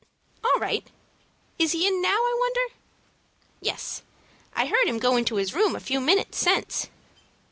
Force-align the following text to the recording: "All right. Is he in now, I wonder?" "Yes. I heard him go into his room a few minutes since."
"All 0.43 0.59
right. 0.59 0.89
Is 1.59 1.73
he 1.73 1.85
in 1.85 2.01
now, 2.01 2.15
I 2.17 2.35
wonder?" 2.39 2.73
"Yes. 3.61 4.01
I 4.55 4.65
heard 4.65 4.87
him 4.87 4.97
go 4.97 5.15
into 5.15 5.35
his 5.35 5.53
room 5.53 5.75
a 5.75 5.79
few 5.79 6.01
minutes 6.01 6.39
since." 6.39 6.87